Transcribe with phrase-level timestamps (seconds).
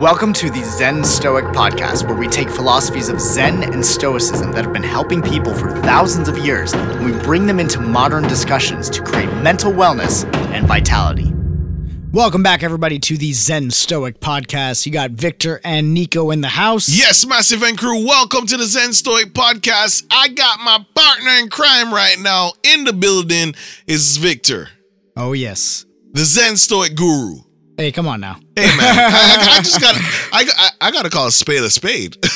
[0.00, 4.64] Welcome to the Zen Stoic podcast, where we take philosophies of Zen and Stoicism that
[4.64, 8.88] have been helping people for thousands of years and we bring them into modern discussions
[8.90, 11.30] to create mental wellness and vitality.
[12.12, 14.86] Welcome back, everybody, to the Zen Stoic podcast.
[14.86, 16.88] You got Victor and Nicko in the house.
[16.88, 20.04] Yes, Massive and crew, welcome to the Zen Stoic podcast.
[20.10, 23.54] I got my partner in crime right now in the building
[23.86, 24.68] is Victor,
[25.16, 25.84] Oh, yes.
[26.12, 27.36] the Zen Stoic guru.
[27.80, 28.34] Hey, come on now.
[28.56, 32.18] Hey man, I, I- just got I, I I gotta call a spade a spade.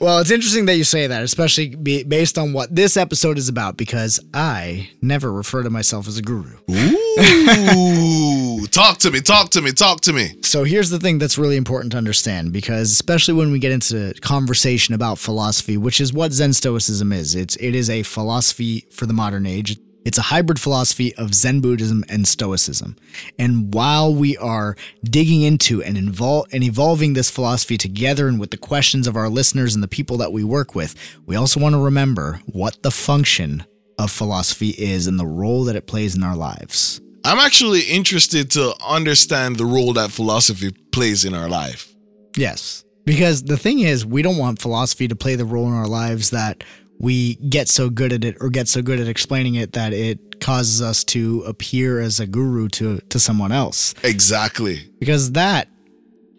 [0.00, 3.48] Well, it's interesting that you say that, especially be, based on what this episode is
[3.48, 6.56] about, because I never refer to myself as a guru.
[6.70, 10.36] Ooh, talk to me, talk to me, talk to me.
[10.42, 14.14] So here's the thing that's really important to understand, because especially when we get into
[14.20, 19.06] conversation about philosophy, which is what Zen Stoicism is, it's it is a philosophy for
[19.06, 19.76] the modern age.
[20.08, 22.96] It's a hybrid philosophy of Zen Buddhism and Stoicism.
[23.38, 28.50] And while we are digging into and invol- and evolving this philosophy together and with
[28.50, 30.94] the questions of our listeners and the people that we work with,
[31.26, 33.66] we also want to remember what the function
[33.98, 37.02] of philosophy is and the role that it plays in our lives.
[37.22, 41.94] I'm actually interested to understand the role that philosophy plays in our life.
[42.34, 42.82] Yes.
[43.04, 46.30] Because the thing is, we don't want philosophy to play the role in our lives
[46.30, 46.64] that
[46.98, 50.40] we get so good at it or get so good at explaining it that it
[50.40, 53.94] causes us to appear as a guru to, to someone else.
[54.02, 54.90] Exactly.
[54.98, 55.68] Because that,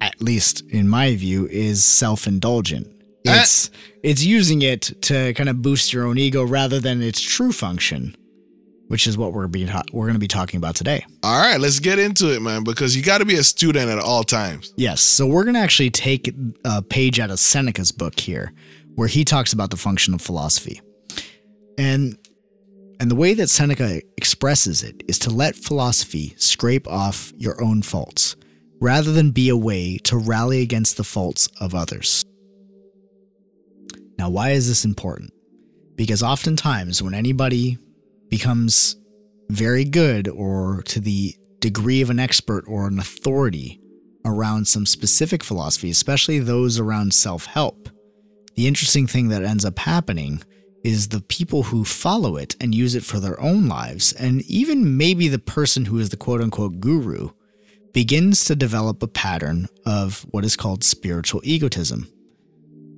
[0.02, 2.88] at least in my view, is self indulgent.
[3.26, 3.42] Eh.
[3.42, 3.70] It's
[4.02, 8.16] it's using it to kind of boost your own ego rather than its true function,
[8.88, 11.06] which is what we're being we're going to be talking about today.
[11.24, 14.00] All right, let's get into it, man, because you got to be a student at
[14.00, 14.74] all times.
[14.78, 15.02] Yes.
[15.02, 18.54] So we're going to actually take a page out of Seneca's book here,
[19.00, 20.82] where he talks about the function of philosophy.
[21.78, 22.18] And
[23.00, 27.82] and the way that Seneca expresses it is to let philosophy scrape off your own
[27.82, 28.36] faults,
[28.82, 32.26] rather than be a way to rally against the faults of others.
[34.18, 35.32] Now, why is this important?
[35.96, 37.78] Because oftentimes when anybody
[38.30, 38.98] becomes
[39.50, 43.80] very good or to the degree of an expert or an authority
[44.26, 47.88] around some specific philosophy, especially those around self help,
[48.60, 50.44] the interesting thing that ends up happening
[50.84, 54.98] is the people who follow it and use it for their own lives, and even
[54.98, 57.30] maybe the person who is the quote unquote guru,
[57.94, 62.12] begins to develop a pattern of what is called spiritual egotism,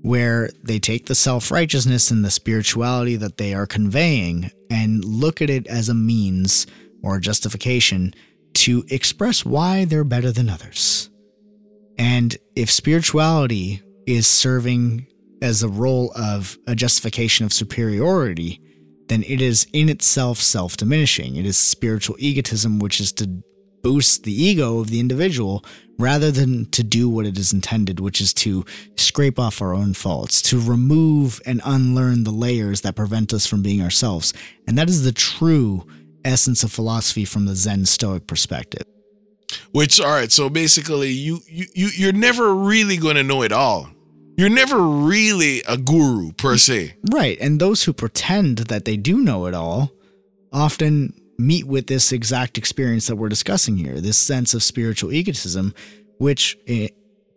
[0.02, 5.44] where they take the self righteousness and the spirituality that they are conveying and look
[5.44, 6.66] at it as a means
[7.04, 8.16] or a justification
[8.54, 11.12] to express why they're better than others.
[12.00, 15.06] And if spirituality is serving
[15.41, 18.62] as a role of a justification of superiority,
[19.07, 21.35] then it is in itself self diminishing.
[21.35, 23.44] It is spiritual egotism, which is to
[23.81, 25.66] boost the ego of the individual
[25.97, 28.66] rather than to do what it is intended, which is to
[28.96, 33.62] scrape off our own faults, to remove and unlearn the layers that prevent us from
[33.62, 34.34] being ourselves.
[34.68, 35.85] And that is the true
[36.23, 38.84] essence of philosophy from the Zen Stoic perspective.
[39.72, 43.52] Which, all right, so basically, you you you you're never really going to know it
[43.52, 43.90] all.
[44.38, 46.96] You're never really a guru per se.
[47.12, 47.38] Right.
[47.40, 49.92] And those who pretend that they do know it all
[50.52, 55.74] often meet with this exact experience that we're discussing here this sense of spiritual egotism,
[56.18, 56.88] which eh,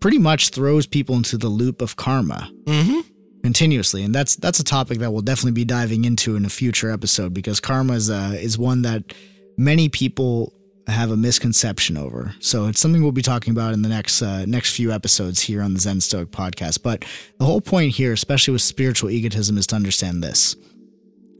[0.00, 3.00] pretty much throws people into the loop of karma Mm-hmm.
[3.43, 4.03] continuously.
[4.03, 7.34] And that's that's a topic that we'll definitely be diving into in a future episode
[7.34, 9.12] because karma is, uh, is one that
[9.59, 10.53] many people
[10.87, 12.34] have a misconception over.
[12.41, 15.62] So it's something we'll be talking about in the next uh, next few episodes here
[15.62, 16.83] on the Zen Stoic podcast.
[16.83, 17.05] But
[17.39, 20.56] the whole point here, especially with spiritual egotism, is to understand this: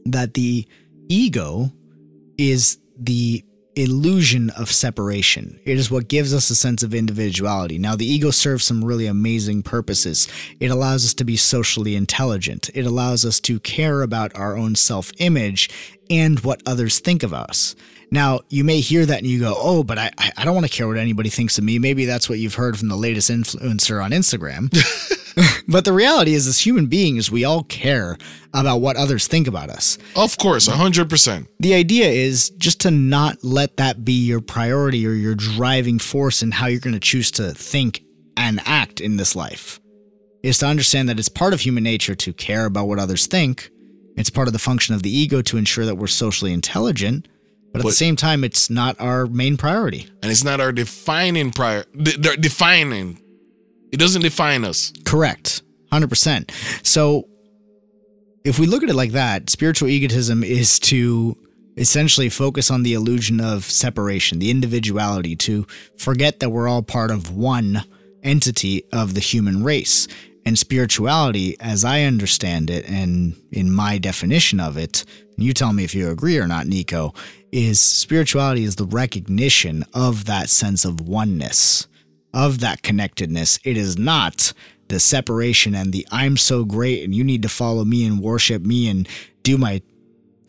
[0.05, 0.67] that the
[1.09, 1.71] ego
[2.37, 3.43] is the
[3.75, 5.59] illusion of separation.
[5.65, 7.77] It is what gives us a sense of individuality.
[7.77, 10.27] Now, the ego serves some really amazing purposes.
[10.59, 12.69] It allows us to be socially intelligent.
[12.73, 15.69] It allows us to care about our own self image
[16.09, 17.75] and what others think of us.
[18.11, 20.67] Now, you may hear that and you go, oh, but I, I I don't want
[20.67, 21.79] to care what anybody thinks of me.
[21.79, 24.71] Maybe that's what you've heard from the latest influencer on Instagram.
[25.67, 28.17] but the reality is, as human beings, we all care
[28.53, 29.97] about what others think about us.
[30.15, 31.47] Of course, hundred percent.
[31.59, 36.41] The idea is just to not let that be your priority or your driving force
[36.41, 38.03] in how you're going to choose to think
[38.37, 39.79] and act in this life.
[40.43, 43.71] Is to understand that it's part of human nature to care about what others think.
[44.15, 47.27] It's part of the function of the ego to ensure that we're socially intelligent,
[47.73, 50.07] but at the same time, it's not our main priority.
[50.23, 51.83] And it's not our defining prior.
[51.93, 53.19] De- de- defining.
[53.95, 54.91] It doesn't define us.
[55.05, 55.61] Correct.
[55.93, 56.51] 100%.
[56.85, 57.29] So
[58.43, 61.37] if we look at it like that, spiritual egotism is to
[61.77, 65.65] essentially focus on the illusion of separation, the individuality, to
[65.97, 67.85] forget that we're all part of one
[68.21, 70.09] entity of the human race.
[70.45, 75.05] And spirituality, as I understand it, and in my definition of it,
[75.37, 77.13] you tell me if you agree or not, Nicko,
[77.53, 81.87] is spirituality is the recognition of that sense of oneness,
[82.35, 83.57] of that connectedness.
[83.63, 84.53] It is not
[84.89, 88.61] the separation and the I'm so great and you need to follow me and worship
[88.61, 89.07] me and
[89.41, 89.81] do my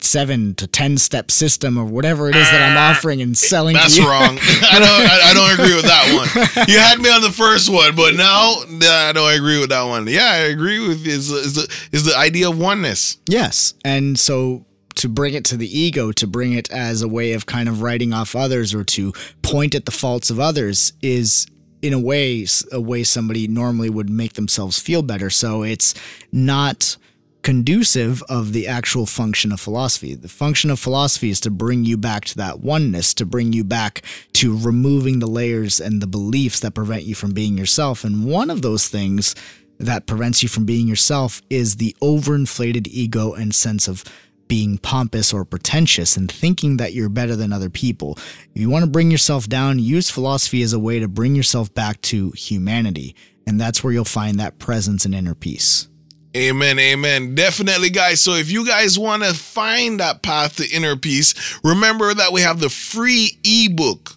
[0.02, 3.74] seven to ten step system or whatever it is that I'm ah, offering and selling.
[3.74, 4.38] That's wrong.
[4.42, 5.10] I don't.
[5.10, 6.66] I, I, don't agree with that one.
[6.68, 10.06] You had me on the first one, but now I don't agree with that one.
[10.06, 13.16] Yeah, I agree with is is the is the idea of oneness.
[13.28, 14.66] Yes, and so
[14.96, 17.82] to bring it to the ego, to bring it as a way of kind of
[17.82, 19.12] writing off others or to
[19.42, 21.46] point at the faults of others is
[21.86, 25.30] in a way a way somebody normally would make themselves feel better.
[25.30, 25.94] So it's
[26.32, 26.96] not
[27.42, 30.16] conducive of the actual function of philosophy.
[30.16, 33.62] The function of philosophy is to bring you back to that oneness, to bring you
[33.62, 34.02] back
[34.32, 38.02] to removing the layers and the beliefs that prevent you from being yourself.
[38.02, 39.36] And one of those things
[39.78, 44.02] that prevents you from being yourself is the overinflated ego and sense of
[44.48, 48.18] being pompous or pretentious and thinking that you're better than other people.
[48.54, 51.72] If you want to bring yourself down, use philosophy as a way to bring yourself
[51.74, 53.14] back to humanity.
[53.46, 55.88] And that's where you'll find that presence and inner peace.
[56.36, 57.34] Amen, amen.
[57.34, 58.20] Definitely, guys.
[58.20, 62.42] So, if you guys want to find that path to inner peace, remember that we
[62.42, 64.16] have the free ebook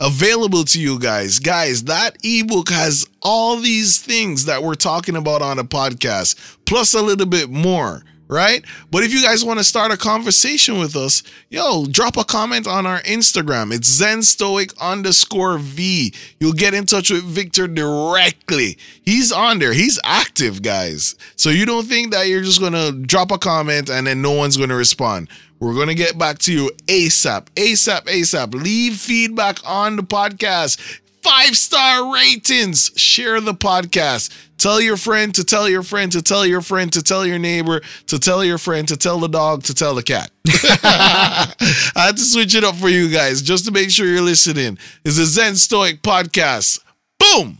[0.00, 1.38] available to you guys.
[1.38, 6.92] Guys, that ebook has all these things that we're talking about on the podcast, plus
[6.94, 8.64] a little bit more right?
[8.90, 12.66] But if you guys want to start a conversation with us, yo, drop a comment
[12.66, 13.74] on our Instagram.
[13.74, 16.14] It's Zen Stoic underscore V.
[16.38, 18.78] You'll get in touch with Victor directly.
[19.04, 19.72] He's on there.
[19.72, 21.16] He's active, guys.
[21.36, 24.56] So you don't think that you're just gonna drop a comment and then no one's
[24.56, 25.28] gonna respond.
[25.58, 28.54] We're to get back to you ASAP, ASAP, ASAP.
[28.54, 31.00] Leave feedback on the podcast.
[31.22, 32.90] Five star ratings.
[32.96, 34.30] Share the podcast.
[34.58, 37.80] Tell your friend to tell your friend to tell your friend to tell your neighbor
[38.06, 40.30] to tell your friend to tell the dog to tell the cat.
[40.46, 41.54] I
[41.94, 44.78] had to switch it up for you guys just to make sure you're listening.
[45.04, 46.80] It's a Zen Stoic podcast.
[47.18, 47.58] Boom!